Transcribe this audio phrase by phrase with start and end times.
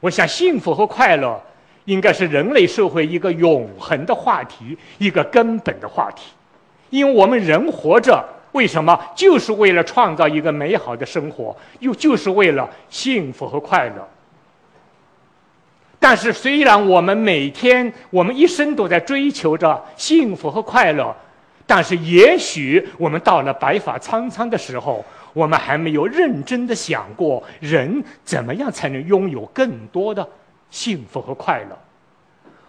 [0.00, 1.40] 我想，幸福和快乐
[1.84, 6.32] 应该是人类社会一个永恒的话题，一个根本的话题。
[6.88, 8.98] 因为我们人活着，为什么？
[9.14, 14.08] 就是为了创造一个美好的生活，又就是为了幸福和快乐。
[15.98, 21.14] 但是，虽然我们每天、我们一生都在追求着幸福和快乐，
[21.66, 30.28] 但是，也许我们到了白发苍苍的时候，我们还没有认真的想过，人怎么样才能拥有更多的
[30.70, 31.78] 幸福和快乐。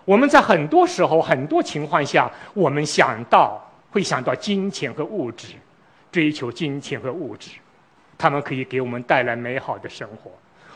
[0.05, 5.53] 我们在很多时候、很多情况下，我们想到会想到金钱和物质，
[6.12, 7.52] 追求金钱和物质，
[8.17, 10.31] 他们可以给我们带来美好的生活。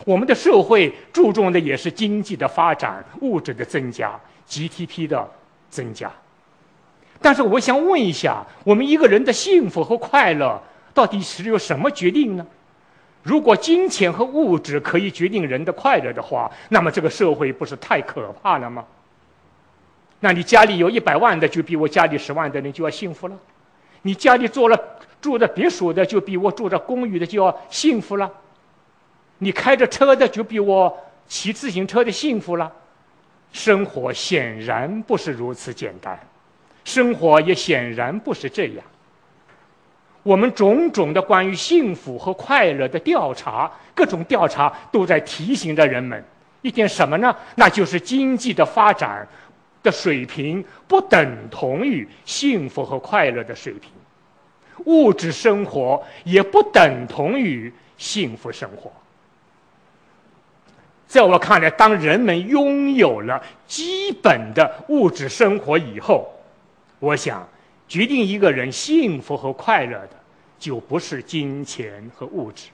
[0.06, 4.12] 我们的社会注重的也是经济的发展、物质的增加、
[4.48, 5.28] GDP 的
[5.70, 6.12] 增加。
[7.22, 10.62] 但是，我想问一下，我们一个人的幸福和快乐
[10.96, 12.48] 到底是由什么决定呢？
[13.22, 18.86] 如果金钱和物质可以决定人的快乐的话，那么这个社会不是太可怕了吗？
[20.22, 23.36] 那你家里有一百万的，就比我家里十万的人就要幸福了；
[24.04, 24.80] 你家里做了
[25.20, 28.32] 住的别墅的，就比我住着公寓的就要幸福了。
[29.40, 32.72] 你开着车的就比我骑自行车的幸福了，
[33.52, 36.18] 生活显然不是如此简单，
[36.86, 38.86] 生活也显然不是这样。
[40.26, 46.22] 我们种种的关于幸福和快乐的调查，各种调查都在提醒着人们
[46.64, 47.36] 一点什么呢？
[47.54, 49.28] 那就是经济的发展
[49.84, 53.92] 的水平不等同于幸福和快乐的水平，
[54.86, 58.92] 物质生活也不等同于幸福生活。
[61.06, 66.28] 在我看来，当人们拥有了基本的物质生活以后，
[66.98, 67.48] 我想
[67.88, 70.12] 决定一个人幸福和快乐的，
[70.58, 72.70] 就不是金钱和物质，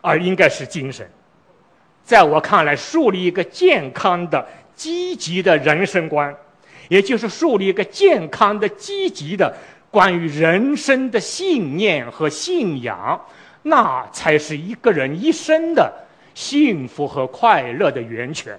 [0.00, 1.08] 而应该是精神。
[2.04, 6.34] 在我看来，树立一个健康的、积极的人生观，
[6.88, 9.54] 也就是树立一个健康的、积极的
[9.90, 13.24] 关于人生的信念和信仰，
[13.62, 15.92] 那才是一个人一生的。
[16.34, 18.58] 幸福和快乐的源泉，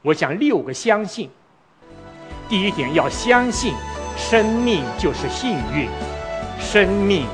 [0.00, 1.28] 我想六个相信。
[2.48, 3.74] 第一点要相信，
[4.20, 5.88] 生命就是幸运，
[6.60, 7.26] 生命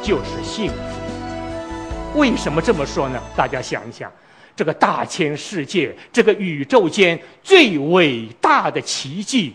[0.00, 2.18] 就是幸福。
[2.18, 3.20] 为什么这么说呢？
[3.36, 4.10] 大家想一想，
[4.56, 9.54] 这个大千世界，这个宇宙间最伟大的奇迹，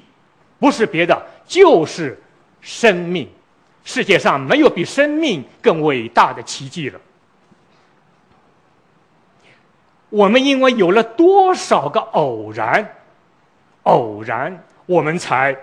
[0.59, 2.21] 不是别的，就是
[2.61, 3.27] 生命。
[3.83, 6.99] 世界上没有比生命更伟大的奇迹了。
[10.09, 12.95] 我们因为有了多少个偶然，
[13.83, 15.57] 偶然，我们才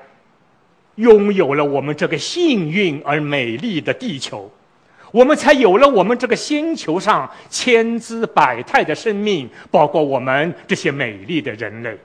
[1.01, 4.51] 拥有了我们这个幸运而美丽的地球，
[5.11, 11.97] 我们才有了我们这个星球上千姿百态的生命，包括我们这些美丽的人类。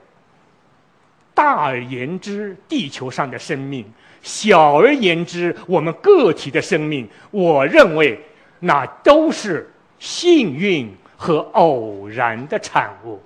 [1.34, 3.84] 大而言之，地球上的生命；
[4.22, 7.08] 小而言之，我们个体的生命。
[7.30, 8.18] 我认为，
[8.60, 10.92] 那都是幸运。
[11.18, 13.18] 和偶然的产物，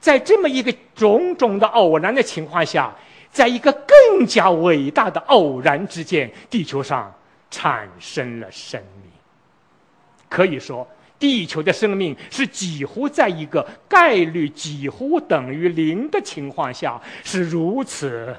[0.00, 2.92] 在这么一个种种的偶然的情况下，
[3.34, 7.12] 在一个更加伟大的偶然之间，地球上
[7.50, 9.10] 产生了生命。
[10.28, 10.86] 可以说，
[11.18, 18.34] 地球的生命是几乎在一个概率几乎等于零的情况下，是如此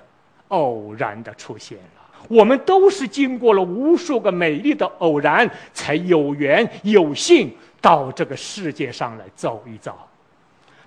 [0.47, 2.01] 偶然的出现了。
[2.29, 7.53] 我们都是经过了无数个美丽的偶然，才有缘有幸。
[7.81, 9.95] 到这个世界上来走一走，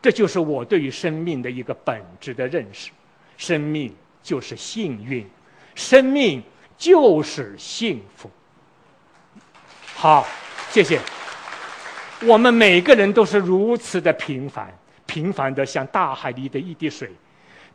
[0.03, 2.91] 这就是我对于生命的一个本质的认识。
[3.39, 5.27] 生命就是幸运，
[5.75, 6.43] 生命
[6.77, 8.31] 就是幸福。
[9.95, 10.27] 好，
[10.71, 11.01] 谢谢。
[12.27, 14.69] 我们每个人都是如此的平凡，
[15.07, 17.11] 平凡的像大海里的一滴水。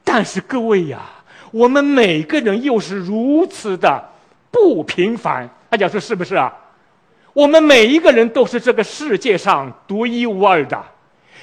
[0.04, 1.02] 但是各位呀，
[1.50, 4.12] 我们每个人又是如此的
[4.52, 5.50] 不平凡。
[5.70, 6.54] 大家说是不是啊？
[7.32, 10.86] 我们每一个人都是这个世界上独一无二的，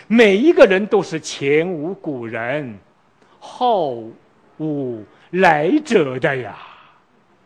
[0.06, 2.78] 每一个人都是前无古人、
[3.40, 4.08] 后
[4.58, 6.56] 无来者的呀！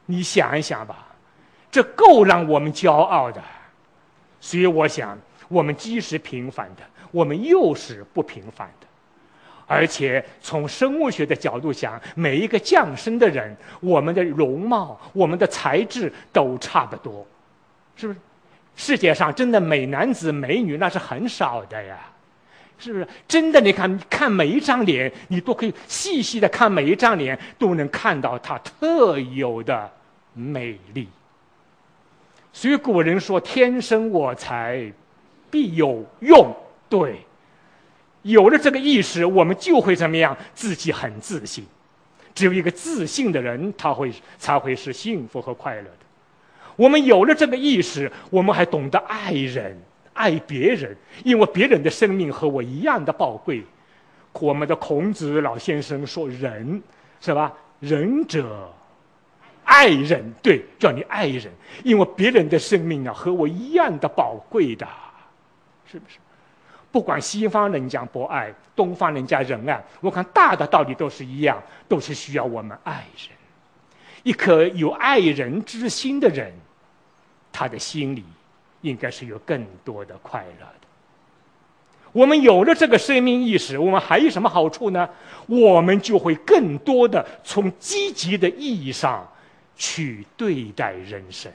[0.05, 1.06] 你想一想吧，
[1.70, 3.43] 这够让我们骄傲的。
[4.41, 5.19] 所以我想，
[5.49, 8.87] 我们既是平凡的，我们又是不平凡的。
[9.67, 17.26] 而且从生物学的角度讲，每一个降生的人，我们的容貌、我们的材质都差不多，
[17.96, 18.19] 是不是？
[18.76, 21.96] 世界上真的美男子美女那是很少的呀，
[22.79, 23.06] 是不是？
[23.26, 29.91] 真的，你看看每一张脸，你都可以细细的看每一张脸，都能看到它特有的
[30.32, 31.09] 美丽。
[32.53, 34.93] 所以古人说：“天生我材
[35.50, 36.55] 必有用。”
[36.88, 37.19] 对，
[38.23, 40.37] 有了这个意识，我们就会怎么样？
[40.55, 41.65] 自己很自信。
[42.35, 45.99] 只有一个自信的人，他会才会是幸福和快乐的。
[46.77, 49.81] 我们有了这个意识，我们还懂得爱人、
[50.14, 53.62] 爱别人，因为别人的生命和我一样的宝贵。
[54.40, 56.82] 我们的孔子老先生说：“仁，
[57.20, 57.52] 是吧？
[57.81, 58.72] 仁者
[59.62, 61.52] 爱人，对，叫你爱人，
[61.84, 64.87] 因为别人的生命啊和我一样的宝贵的，
[65.87, 66.19] 是不是？
[66.90, 73.37] 不管西方人讲博爱，东方人讲仁爱，我看大的道理都是一样，都是需要我们爱人。
[74.22, 76.52] 一颗有爱人之心的人，
[77.52, 78.25] 他的心里
[78.84, 80.86] 应该是有更多的快乐的。”
[82.14, 85.08] 我们有了这个生命意识，我们还有什么好处呢？
[85.48, 89.28] 我们就会更多的从积极的意义上
[89.75, 91.50] 去对待人生，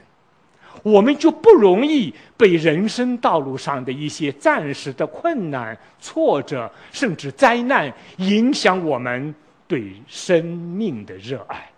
[0.82, 9.34] 我们就不容易被人生道路上的一些暂时的困难、挫折，甚至灾难影响我们
[9.66, 11.70] 对生命的热爱。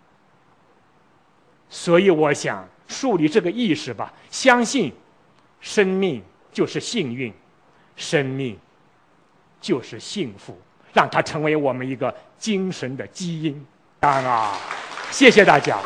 [1.69, 4.91] 所以，我想树立这个意识吧，相信
[5.63, 6.21] 生命
[6.51, 7.33] 就是幸运，
[7.95, 8.55] 生命。
[9.63, 10.59] 就是幸福，
[10.91, 13.65] 让它成为我们一个精神的基因。
[14.01, 14.57] 当然啊，
[15.09, 15.77] 谢谢大家。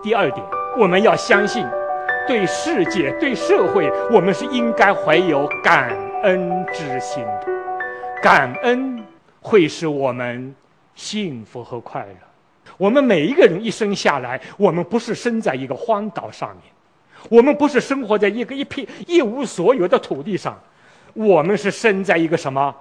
[0.00, 0.46] 第二点，
[0.78, 1.66] 我们要相信，
[2.28, 5.90] 对世界、对社会，我们是应该怀有感
[6.22, 7.48] 恩之心的。
[8.22, 9.04] 感恩
[9.40, 10.54] 会使我们
[10.94, 12.72] 幸福和快乐。
[12.78, 16.72] 我们每一个人一生下来，我们不是生在一个荒岛上面，
[17.28, 20.58] 我们不是生活在一个一片一无所有的土地上，
[21.12, 22.74] 我们是生在一个什么？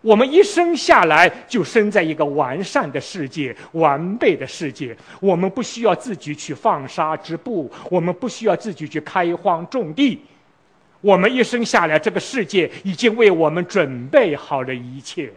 [0.00, 4.96] 我们一生下来就生在一个完善的世界、完备的世界。
[5.20, 10.20] 我们不需要自己去放沙织布，我们不需要自己去开荒种地。
[11.00, 15.32] 我们一生下来，这个世界已经为我们准备好了一切。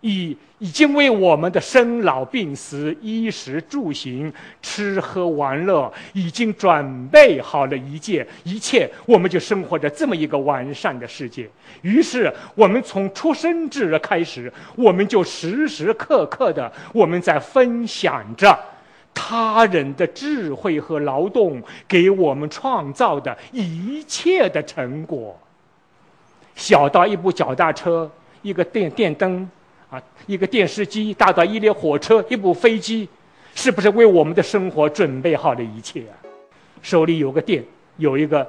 [0.00, 4.32] 已已经为我们的生老病死、衣食住行、
[4.62, 11.48] 吃喝玩乐，已经准备好了一切，一切，我们就生活着这么一个完善的世界。
[11.82, 18.58] 于是，我们从出生之日开始，我们就时时刻刻的我们在分享着
[19.12, 25.38] 他人的智慧和劳动给我们创造的一切的成果。
[26.54, 28.10] 小到一部脚踏车，
[28.40, 29.46] 一个电电灯。
[29.88, 33.08] 啊，一个电视机，大到一列火车，一部飞机，
[33.54, 36.14] 是不是为我们的生活准备好了一切啊？
[36.82, 37.64] 手里有个电，
[37.96, 38.44] 有一个，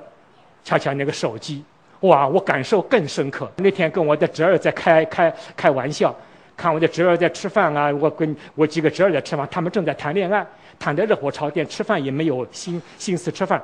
[0.64, 1.64] 恰恰那个手机，
[2.00, 3.50] 哇，我感受更深刻。
[3.58, 6.16] 那天跟我的侄儿在开开开玩笑，
[6.56, 10.46] 看我的侄儿在吃饭啊，我跟我几个侄儿在吃饭，他们正在谈恋爱，
[10.80, 13.62] 谈的热火朝天，吃饭也没有心心思吃饭，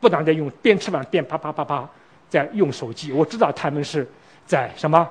[0.00, 1.86] 不断的用边吃饭边啪啪啪啪
[2.30, 3.12] 在用手机。
[3.12, 4.08] 我知道他们是
[4.46, 5.06] 在什么。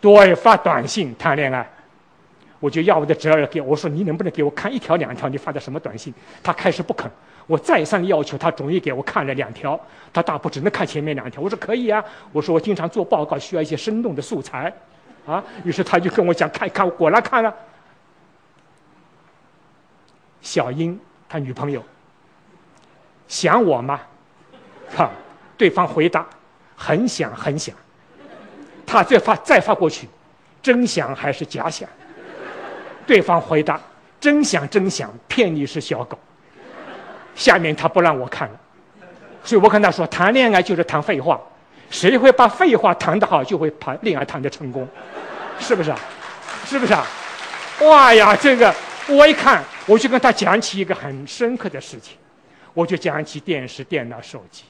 [0.00, 1.68] 对，发短信谈恋爱，
[2.58, 5.28] 我就要我的侄儿给我说：“你能不能给我看一条两条？
[5.28, 6.12] 你发的什么短信？”
[6.42, 7.10] 他开始不肯，
[7.46, 9.78] 我再三要求，他终于给我看了两条。
[10.12, 11.42] 他大部只能看前面两条。
[11.42, 12.02] 我说：“可以啊。”
[12.32, 14.72] 我说：“我经常做报告，需要一些生动的素材，
[15.26, 17.54] 啊。”于是他就跟我讲：“看一看，果然看了。”
[20.40, 20.98] 小英
[21.28, 21.84] 他女朋友
[23.28, 24.00] 想我吗？
[24.96, 25.10] 哈，
[25.58, 26.26] 对方回答
[26.74, 27.76] ：“很想，很想。”
[28.90, 30.08] 他再发再发过去，
[30.60, 31.88] 真想还是假想？
[33.06, 33.80] 对方回答：
[34.18, 36.18] 真想真想，骗你是小狗。
[37.36, 38.60] 下面他不让我看了，
[39.44, 41.40] 所以我跟他说：谈恋爱就是谈废话，
[41.88, 44.88] 谁会把废话谈得好，就会谈恋爱谈得成功，
[45.60, 45.98] 是不是啊？
[46.64, 47.06] 是不是啊？
[47.82, 48.74] 哇呀，这个
[49.06, 52.16] 我一看，我就跟他讲起一个很深刻的事情，
[52.74, 54.64] 我就讲起电视、电脑、手机，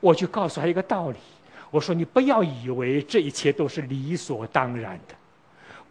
[0.00, 1.18] 我就告诉他一个道理。
[1.70, 5.14] 我说：“你不要以为这一切都是理所当然的，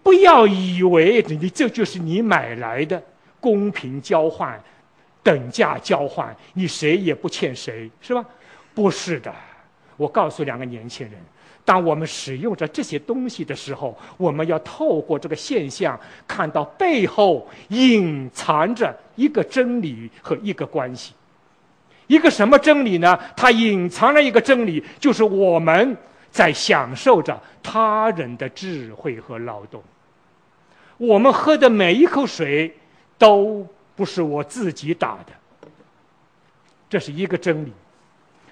[0.01, 3.01] 不要以为你这就是你买来的
[3.39, 4.60] 公平交换、
[5.22, 8.25] 等价交换，你谁也不欠谁，是吧？
[8.74, 9.34] 不是的。
[9.98, 11.20] 我告诉两个年轻人，
[11.63, 21.13] 当我们使用着这些东西的时候，我们要透过这个现象，看到背后隐藏着一个真理和一个关系。”
[22.07, 23.19] 一个什么真理呢？
[23.35, 25.97] 它隐藏了一个真理，就是我们
[26.29, 29.83] 在享受着他人的智慧和劳动。
[30.97, 32.74] 我们喝的每一口水
[33.17, 35.67] 都不是我自己打的，
[36.89, 37.74] 这是一个真理。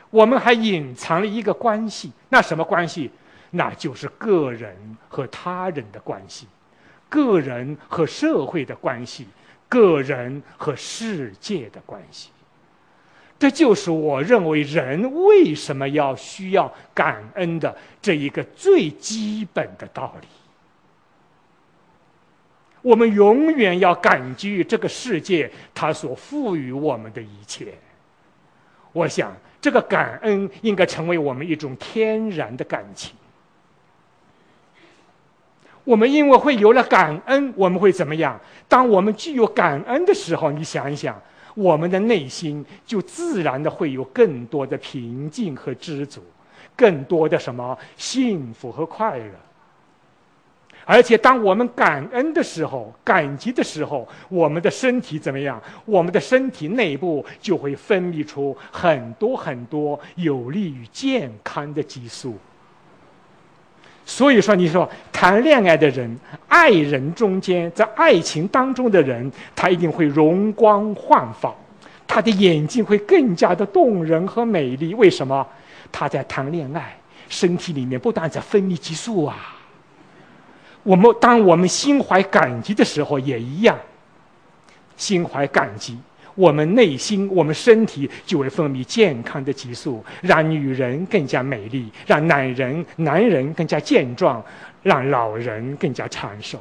[0.10, 3.10] 我们还隐藏了一个关系，那什么关系？
[3.52, 4.76] 那就是个人
[5.08, 6.48] 和他人的关系，
[7.08, 9.28] 个人和社会的关系，
[9.70, 12.32] 个人和世界的关系。
[13.44, 20.28] 这就是我认为人为什么要需要感恩的这一个最基本的道理。
[22.82, 27.74] 我们永远要感激这个世界它所赋予我们的一切。
[28.94, 33.14] 我想，这个感恩应该成为我们一种天然的感情。
[35.84, 38.40] 我们因为会有了感恩，我们会怎么样？
[38.70, 41.22] 当我们具有感恩的时候，你想一想，
[41.56, 46.22] 我们的内心就自然的会有更多的平静和知足，
[46.76, 49.32] 更多的什么幸福和快乐。
[50.86, 55.62] 而且，当我们感恩的时候、感激的时候，我们的身体怎么样？
[55.86, 62.38] 我们的身体内部就会分泌出很多很多有利于健康的激素。
[64.06, 71.54] 所以说，你说谈恋爱的人、爱人中间，在爱情当中的人，他一定会容光焕发，
[72.06, 74.94] 他的眼睛会更加的动人和美丽。
[74.94, 75.46] 为什么？
[75.92, 76.98] 他在谈恋爱，
[77.30, 79.56] 身体里面不断在分泌激素啊。
[80.84, 83.78] 我们当我们心怀感激的时候，也一样，
[84.98, 85.98] 心怀感激。
[86.36, 94.44] 我们内心，我们身体就会分泌健康的激素，让女人更加美丽，让男人男人更加健壮，
[94.82, 96.60] 让老人更加长寿。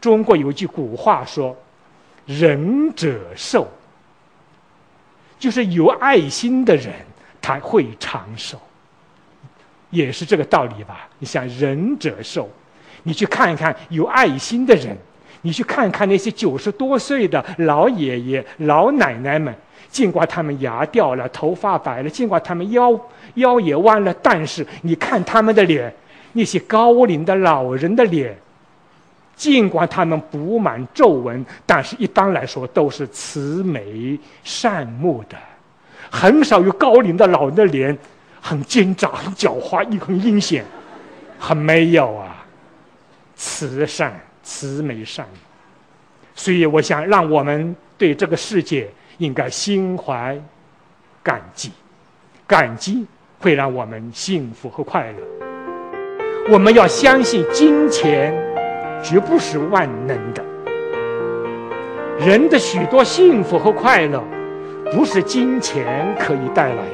[0.00, 1.56] 中国有句古话说
[2.26, 3.68] ：“仁者寿”，
[5.38, 6.92] 就是有爱心的人
[7.40, 8.58] 他会长寿，
[9.90, 11.08] 也是这个道理吧？
[11.18, 12.48] 你想，仁者寿，
[13.02, 14.96] 你去看一看有爱心的人。
[15.44, 19.54] 你去看看那些九十多岁的老爷爷、老奶奶们，
[19.90, 22.98] 尽管他们牙掉了、头发白了，尽管他们腰
[23.34, 25.94] 腰也弯了，但是你看他们的脸，
[26.32, 28.34] 那些高龄的老人的脸，
[29.36, 35.36] 尽管他们布满皱纹，但是一般来说都是慈眉善目的，
[36.10, 37.96] 很少有高龄的老人的脸
[38.40, 40.64] 很奸诈、很狡猾、又很阴险，
[41.38, 42.46] 很没有啊，
[43.36, 44.18] 慈善。
[44.44, 45.38] 慈眉善目，
[46.36, 50.38] 所以我想让我们对这个世界应该心怀
[51.22, 51.72] 感激，
[52.46, 53.06] 感激
[53.40, 55.18] 会让我们幸福和快乐。
[56.52, 58.34] 我们要相信金钱
[59.02, 60.44] 绝不是万能的，
[62.18, 64.22] 人的许多幸福和快乐
[64.92, 66.84] 不是金钱可以带来，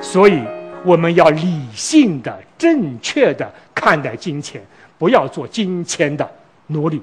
[0.00, 0.40] 所以
[0.84, 4.62] 我们要理性的、正确的看待金钱，
[4.96, 6.30] 不要做金钱的。
[6.72, 7.02] 努力。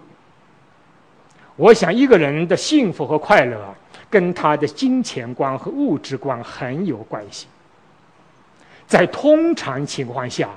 [1.56, 3.76] 我想，一个人的幸福和快乐，
[4.10, 7.48] 跟他的金钱观和物质观很有关系。
[8.88, 10.50] 在通常情况下，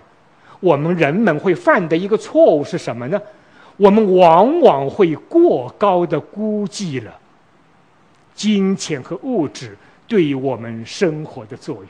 [0.61, 3.21] 我们人们会犯的一个错误是什么呢？
[3.77, 7.13] 我们往往会过高的估计了
[8.35, 9.77] 金钱和物质
[10.07, 11.89] 对于我们生活的作用，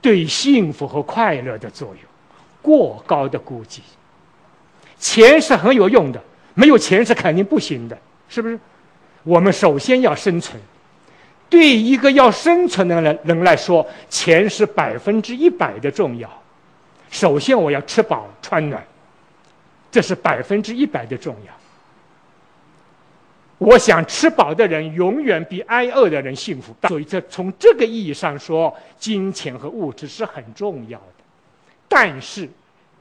[0.00, 1.98] 对幸福和快乐的作用，
[2.60, 3.80] 过高的估计。
[4.98, 6.20] 钱是很有用的。
[6.54, 8.58] 没有钱是肯定不行的，是不是？
[9.24, 10.60] 我们首先要生存。
[11.50, 16.28] 对一个要生存的人人来说，钱是百分之一百的重要。
[17.10, 18.82] 首先，我要吃饱穿暖，
[19.90, 21.52] 这是百分之一百的重要。
[23.58, 26.74] 我想吃饱的人永远比挨饿的人幸福。
[26.88, 31.24] 所以，这从这个意义上说，金钱和物质是很重要的。
[31.88, 32.48] 但是，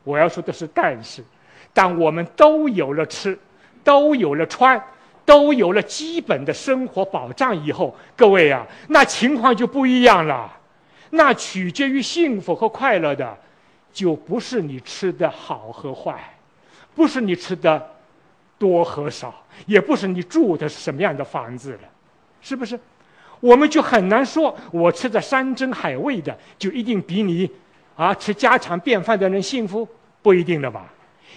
[0.04, 1.24] 我要说的是，但是。
[1.72, 3.38] 但我们都有了吃，
[3.84, 4.84] 都有了穿，
[5.26, 10.52] 都有了基本的生活保障以后，各位啊，那情况就不一样了。
[11.12, 13.38] 那取决于幸福和快乐的，
[13.92, 16.36] 就不是你吃的好和坏，
[16.96, 17.92] 不是你吃的
[18.58, 19.34] 多和少，
[19.66, 21.80] 也不是你住的是什么样的房子了，
[22.42, 22.80] 是不是？
[23.40, 27.50] 我们就很难说，我吃的山珍海味的就一定比你
[27.96, 29.88] 啊吃家常便饭的人幸福，
[30.22, 30.92] 不一定的吧。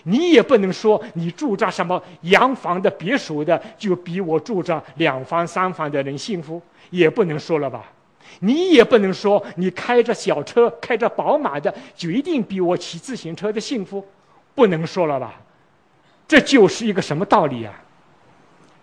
[0.04, 6.60] 你也不能说你住着什么洋房的别墅的就比我住着两房三房的人幸福，
[6.90, 7.84] 也不能说了吧？
[8.40, 14.04] 你也不能说你开着小车开着宝马的就一定比我骑自行车的幸福，
[14.54, 15.34] 不能说了吧？
[16.28, 17.72] 这就是一个什么道理啊？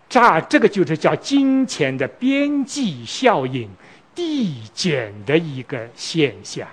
[0.08, 3.68] 这这个就是叫金钱的边际效应
[4.14, 6.66] 递减的一个现象。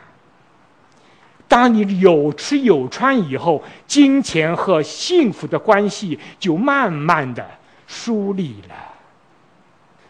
[1.51, 7.45] 当你有吃有穿以后，金钱和幸福的关系就慢慢的
[7.87, 8.75] 疏离了。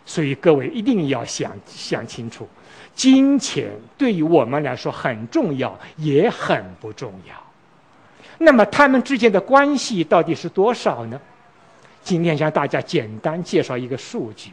[0.05, 2.47] 所以各位一定要想想清楚，
[2.93, 7.33] 金钱对于我们来说很重要，也很不重要。
[8.37, 11.19] 那么他们之间的关系到底是多少呢？
[12.03, 14.51] 今天向大家简单介绍一个数据：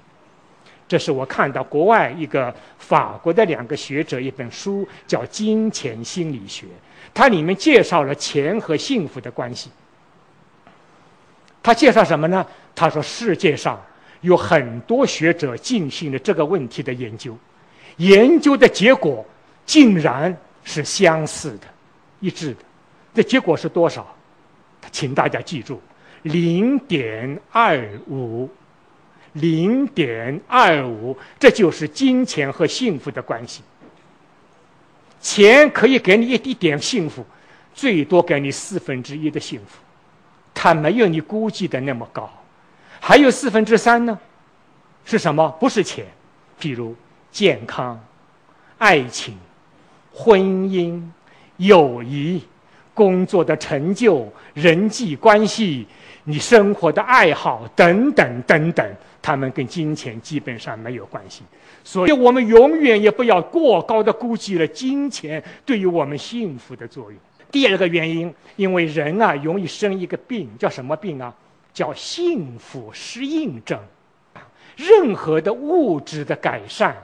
[0.89, 6.67] 这是我看到国外一个法国的两个学者一本书，叫《金钱心理学》，
[7.13, 9.71] 它里面介绍了钱和幸福的关系。
[11.63, 12.47] 他介绍什么呢？
[12.75, 13.79] 他说世界上
[14.23, 17.37] 有很多学者进行了这个问题的研究，
[17.99, 19.23] 研究的结果
[19.67, 21.67] 竟然是相似的、
[22.21, 22.61] 一致的。
[23.15, 24.07] 这结果是多少？
[24.91, 25.83] 请大家记住，
[26.23, 27.79] 零点二
[28.09, 28.49] 五。
[29.35, 33.63] 零点二五，这就是金钱和幸福的关系。
[35.21, 37.25] 钱可以给你一滴点幸福，
[37.75, 39.79] 最多给你四分之一的幸福，
[40.55, 42.31] 它没有你估计的那么高。
[43.01, 44.19] 还有四分之三呢？
[45.05, 45.49] 是什么？
[45.61, 46.05] 不是钱，
[46.61, 46.95] 譬如
[47.31, 47.99] 健康、
[48.79, 49.37] 爱情、
[50.13, 51.03] 婚姻、
[51.57, 52.43] 友谊、
[52.95, 55.87] 工作的成就、人际关系。
[56.25, 58.87] 你生活的爱好等等等等，
[59.29, 61.43] 他们跟金钱基本上没有关系，
[61.85, 67.21] 所以我们永远也不要过高的估计了金钱对于我们幸福的作用。
[67.51, 71.35] 第二个原因，因为人啊容易生一个病，叫什么病啊？
[71.75, 73.79] 叫幸福适应症。
[74.77, 76.97] 任何的物质的改善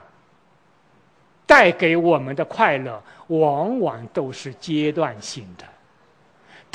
[1.45, 5.65] 带给我们的快乐，往往都是阶段性的。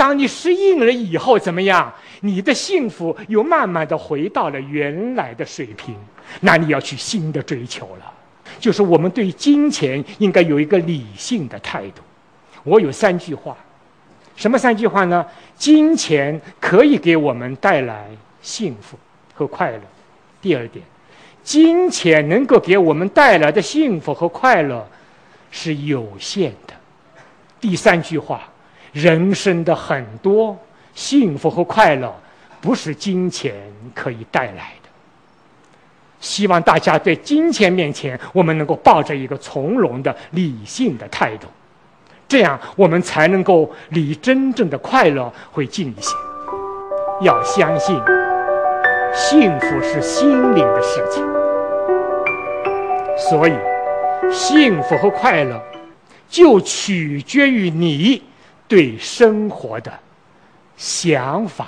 [0.00, 1.92] 当你适应了以后，怎么样？
[2.22, 5.94] 你的幸福又慢慢的回到了原来的水平，
[6.40, 8.10] 那你要去新的追求了。
[8.58, 12.00] 就是我们对金钱应该有一个理性的态度。
[12.64, 13.54] 我有三句话，
[14.36, 15.22] 什么三句话呢？
[15.54, 18.08] 金钱可以给我们带来
[18.40, 18.98] 幸福
[19.34, 19.82] 和快乐。
[20.40, 20.82] 第二点，
[21.42, 24.88] 金钱能够给我们带来的幸福和快乐
[25.50, 26.72] 是有限的。
[27.60, 28.49] 第三句话。
[28.92, 30.58] 人生的很多
[30.94, 32.14] 幸福和快乐，
[32.60, 33.54] 不是金钱
[33.94, 34.88] 可以带来的。
[36.20, 41.46] 希望大家在金钱面前，我们能够抱着一个从容的、理性的态度，
[42.28, 46.14] 这样我们才能够离真正的快乐会近一些。
[47.22, 47.98] 要相信，
[49.14, 51.26] 幸福是心灵的事情，
[53.16, 53.52] 所以
[54.30, 55.62] 幸福和快乐
[56.28, 58.22] 就取决于你。
[58.70, 59.92] 对生活的
[60.76, 61.66] 想法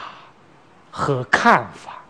[0.88, 2.00] 和看法，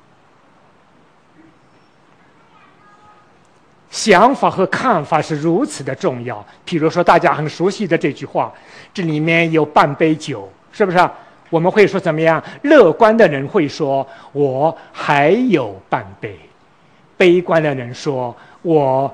[3.90, 6.44] 想法和看法是如此的重要。
[6.62, 8.52] 比如说，大家很熟悉的这句话，
[8.92, 10.98] 这里面有半杯酒，是不是？
[11.48, 12.42] 我们会说怎么样？
[12.60, 16.38] 乐观的人会说：“我还有半杯。”
[17.16, 19.10] 悲观的人说：“我。”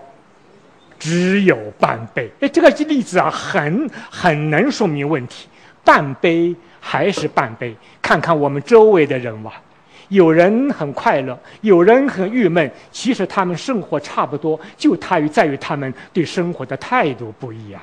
[0.98, 5.48] 只有半杯，哎，这个例子啊，很很能说明问题。
[5.84, 9.62] 半杯还是半杯，看看我们周围的人吧。
[10.08, 12.70] 有人很快乐，有人很郁闷。
[12.90, 17.80] 其实他们生活差不多，就他于在于他们对生活的态度不一样。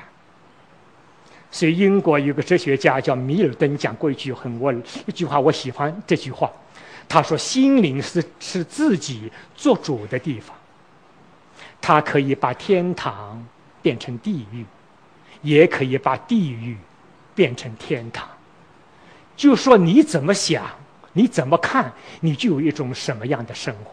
[1.50, 4.72] 所以，英国有个哲学家叫米尔顿讲过一句很我
[5.06, 6.50] 一句话，我喜欢这句话。
[7.08, 10.54] 他说：“心灵是是自己做主的地方。”
[11.80, 13.46] 他可以把天堂
[13.80, 14.64] 变成地狱，
[15.42, 16.76] 也可以把地狱
[17.36, 18.26] 变成天堂。
[19.36, 20.64] 就说你怎么想，
[21.12, 23.92] 你怎么看，你就有一种什么样的生活。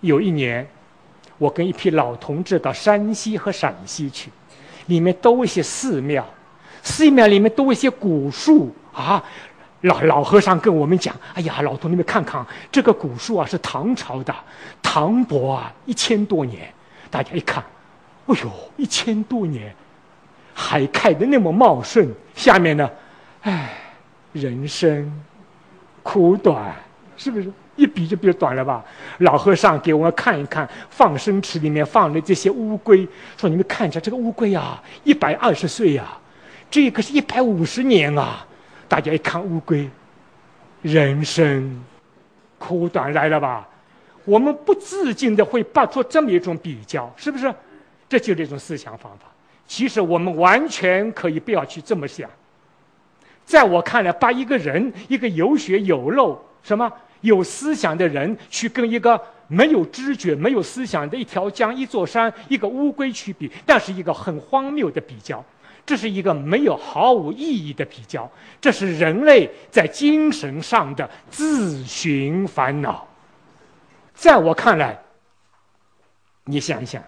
[0.00, 0.68] 有一年，
[1.38, 4.30] 我跟一批老同志到山西和陕西去，
[4.86, 6.24] 里面都一些寺庙，
[6.82, 9.24] 寺庙里面都一些古树啊。
[9.82, 14.34] 老老和尚跟我们讲：“哎呀，老同志们看看这个古树啊，是唐朝的，
[14.82, 16.68] 唐伯啊，一千多年。
[17.10, 17.64] 大家一看，
[18.26, 19.74] 哎呦，一千多年，
[20.60, 22.12] 还开的那么茂盛。
[22.34, 22.90] 下面呢，
[23.42, 23.70] 哎，
[24.32, 25.08] 人生
[26.02, 26.74] 苦短，
[27.16, 28.84] 是不是一比就比短了吧？
[29.18, 36.18] 老和尚给我们看一看放生池里面放的这些乌龟，说你们看一下这个乌龟啊，一百二十岁呀，
[36.68, 38.44] 这个是一百五十年啊。”
[38.88, 39.88] 大家一看乌龟，
[40.82, 41.80] 人生
[42.58, 43.68] 苦短来了吧？
[44.24, 47.54] 我们不自禁的会把出这么一种比较，是不是？
[48.08, 49.26] 这就是一种思想方法。
[49.68, 52.28] 其实我们完全可以不要去这么想。
[53.44, 65.44] 在我看来，把一个人，一个有血有肉、什么有思想的人，去跟一个没有知觉、没有思想的一条江、一座山、一个乌龟去比，那是一个很荒谬的比较。
[65.86, 73.08] 这是一个没有毫无意义的比较，这是人类在精神上的自寻烦恼。
[74.12, 74.98] 在我看来，
[76.44, 77.02] 你想一想，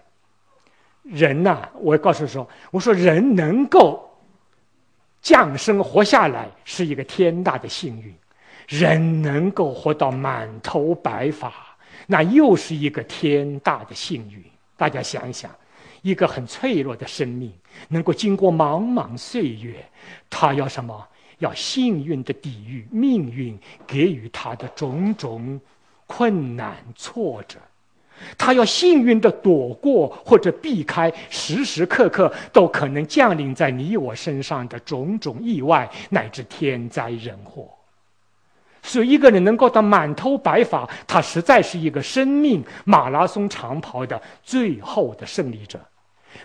[1.02, 4.08] 人呐，我告诉说，我说人能够
[5.22, 8.14] 降生活下来是一个天大的幸运，
[8.68, 11.52] 人能够活到满头白发，
[12.06, 14.42] 那又是一个天大的幸运。
[14.76, 15.50] 大家想想，
[16.02, 17.52] 一个很脆弱的生命，
[17.88, 19.84] 能够经过茫茫岁月，
[20.28, 21.06] 他要什么？
[21.38, 25.58] 要幸运的抵御命运给予他的种种
[26.06, 27.58] 困难挫折，
[28.36, 37.68] 他要幸运的躲过或者避开时时刻刻都可能降临在你我身上的种种意外乃至天灾人祸。
[38.82, 45.78] 所以，一个人能够到满头白发，他实在是一个生命马拉松长跑的最后的胜利者。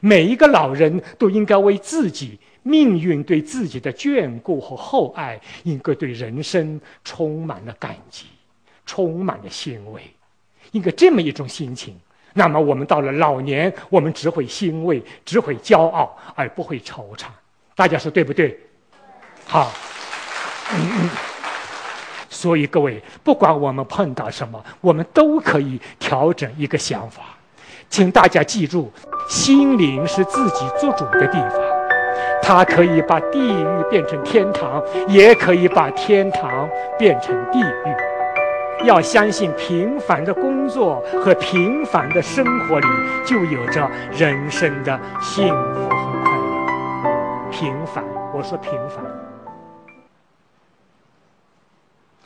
[0.01, 8.25] 每一个老人都应该为自己命运对自己的眷顾和厚爱，应该对人生充满了感激，
[8.85, 10.01] 充满了欣慰，
[10.75, 11.97] 应该这么一种心情。
[12.33, 17.27] 那么，我们到了老年，我们只会欣慰，只会骄傲，而不会惆怅。
[17.75, 18.59] 大家说对不对？
[19.47, 19.71] 好。
[22.27, 27.23] 所以各位，不管我们碰到什么，我们都可以调整一个想法。
[27.89, 28.91] 请大家记住，
[29.29, 31.57] 心灵是自己做主的地方，
[32.43, 38.14] 它可以把地狱变成天堂，也可以把天堂变成地狱。
[38.85, 42.87] 要相信，平凡的工作和平凡的生活里，
[43.25, 47.49] 就有着人生的幸福和快乐。
[47.51, 49.03] 平凡，我说平凡。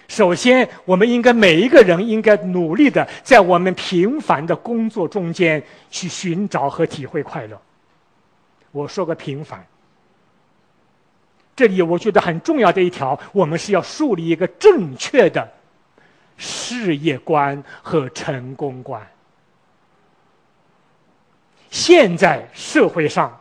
[0.07, 7.59] 首先，我们应该每一个人应该努力的在我们平凡的工作中间去寻找和体会快乐。
[8.71, 9.65] 我说个平凡，
[11.55, 15.47] 这里我觉得很重要的一条，我们是要树立一个正确的
[16.39, 19.05] 事业观和成功观。
[21.69, 23.39] 现在社会上，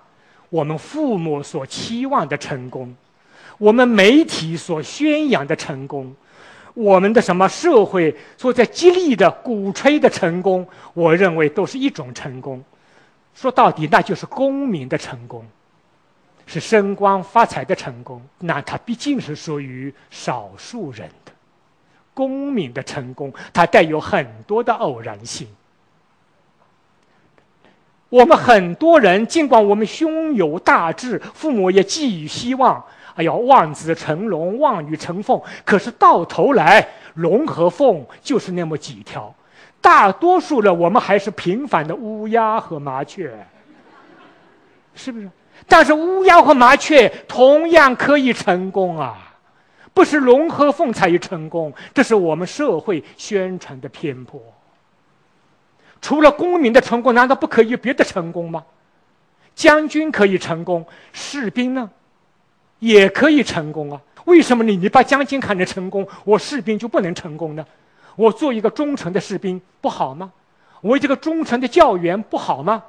[0.50, 2.94] 我们父母所期望的成功，
[3.56, 6.14] 我们媒体所宣扬的成功。
[6.74, 12.62] 我们的什么社会所在激励的、鼓吹的成功，我认为都是一种成功。
[13.34, 15.44] 说到底，那就是公民的成功，
[16.46, 18.22] 是升官发财的成功。
[18.38, 21.10] 那它毕竟是属于少数人
[22.18, 25.46] 的公民的成功，它带有很多的偶然性。
[28.08, 32.84] 我们很多人，尽管我们胸有大志，父母也寄予希望。
[33.14, 35.40] 哎呀，望子成龙，望女成凤。
[35.64, 39.32] 可是到头来，龙和凤就是那么几条，
[39.80, 43.32] 大多数的我们还是平凡的乌鸦和麻雀，
[44.94, 45.30] 是不是？
[45.66, 49.27] 但是乌鸦和麻雀同样可以成功啊，
[49.98, 54.40] 不是龙和凤才有成功，这是我们社会宣传的偏颇。
[56.00, 58.64] 除了公民的成功，难道不可以有别的成功吗？
[59.56, 61.90] 将军可以成功，士兵呢？
[62.78, 64.00] 也可以成功啊？
[64.26, 67.66] 为什么你你把将军看成成功，我士兵就不能成功呢？
[68.14, 70.30] 我做一个忠诚的士兵不好吗？
[70.80, 72.84] 我这个忠诚的教员不好吗？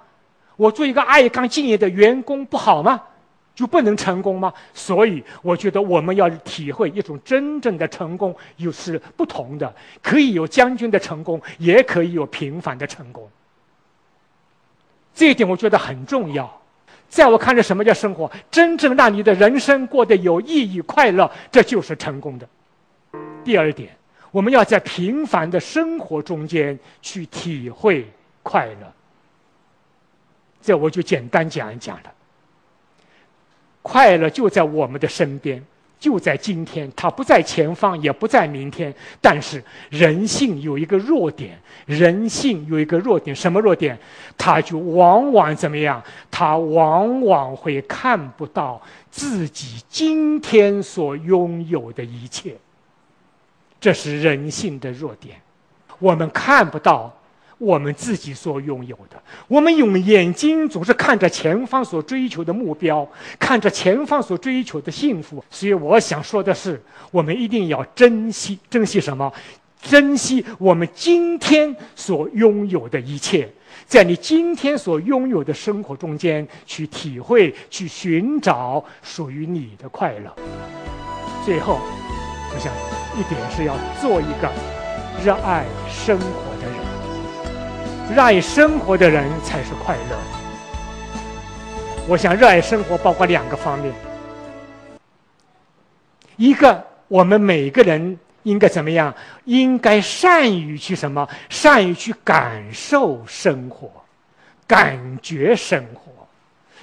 [0.58, 3.02] 我做一个爱岗敬业的员工不好吗？
[3.60, 4.54] 就不能成功吗？
[4.74, 13.30] 所以我觉得我们要体会一种真正的成功，又是不同的，可以有将军的成功，也可以有平凡的成功。
[15.14, 16.50] 这一点我觉得很重要。
[17.10, 18.32] 在我看来，什么叫生活？
[18.50, 22.48] 真正让你的人生过得有意义、快乐，这就是成功的。
[23.44, 23.94] 第二点，
[24.32, 28.10] 我们要在平凡的生活中间去体会
[28.42, 28.94] 快乐。
[30.62, 32.14] 这我就简单讲一讲了。
[33.82, 35.64] 快乐就在我们的身边。
[36.00, 38.94] 就在今天，它不在前方，也不在明天。
[39.20, 44.00] 但是人性有一个弱点，人性有一个弱点，什么弱点？
[44.38, 46.02] 他就往往怎么样？
[46.32, 52.56] 他往往会看不到自己今天所拥有的一切。
[53.82, 55.36] 这是人性的弱点，
[56.00, 57.14] 我们看不到。
[57.60, 65.44] 我们自己所拥有的，我们用眼睛总是看着前方所追求的目标，看着前方所追求的幸福。
[65.52, 69.32] 所以我想说的是，我们一定要珍惜，珍惜什么？
[69.82, 73.50] 珍惜我们今天所拥有的一切，
[73.86, 80.34] 在你今天所拥有的生活中间去体会，去寻找属于你的快乐。
[81.46, 81.80] 最后，
[82.54, 82.72] 我想
[83.18, 84.50] 一点是要做一个
[85.24, 86.79] 热爱生活的人。
[88.10, 90.18] 热爱生活的人才是快乐。
[92.08, 93.94] 我想，热爱生活包括两个方面：
[96.36, 99.14] 一个，我们每个人应该怎么样？
[99.46, 101.30] 应该善于去什么？
[101.50, 103.92] 善于去感受生活，
[104.66, 106.12] 感觉生活，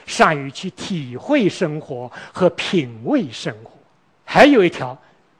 [0.06, 3.72] 善于去体会生活和品味生活。
[4.24, 4.96] 还有一条，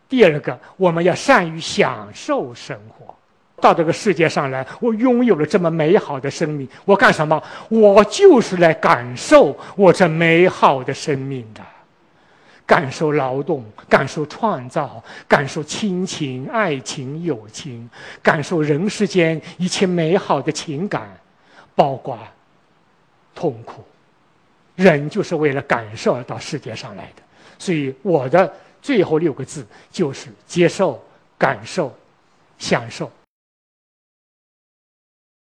[0.09, 3.16] 第二个，我们要善于享受生活。
[3.61, 7.43] 到这个世界上来，我拥有了这么美好的生命，我干什么？
[7.69, 11.63] 我就是来感受我这美好的生命的，
[12.67, 17.89] 感受劳动，感受创造，感受亲情、爱情、友情，
[18.23, 21.09] 感受人世间一切美好的情感，
[21.75, 22.19] 包括
[23.35, 23.83] 痛苦。
[24.75, 27.23] 人就是为了感受而到世界上来的，
[27.59, 31.03] 所以我的最后六个字就是接受、
[31.39, 31.91] 感受、
[32.59, 33.11] 享受。